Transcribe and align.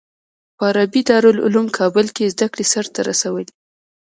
په 0.57 0.63
عربي 0.69 1.01
دارالعلوم 1.09 1.67
کابل 1.77 2.05
کې 2.15 2.31
زده 2.33 2.47
کړې 2.53 2.65
سر 2.73 2.85
ته 2.93 3.01
رسولي. 3.09 3.51